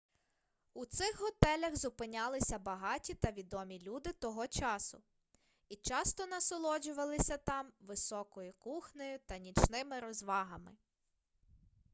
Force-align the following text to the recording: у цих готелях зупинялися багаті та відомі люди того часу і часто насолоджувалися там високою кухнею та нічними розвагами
у 0.73 0.85
цих 0.85 1.19
готелях 1.19 1.75
зупинялися 1.75 2.59
багаті 2.59 3.13
та 3.21 3.31
відомі 3.31 3.79
люди 3.79 4.11
того 4.11 4.47
часу 4.47 5.01
і 5.69 5.75
часто 5.75 6.25
насолоджувалися 6.27 7.37
там 7.37 7.71
високою 7.79 8.53
кухнею 8.53 9.19
та 9.25 9.37
нічними 9.37 9.99
розвагами 9.99 10.71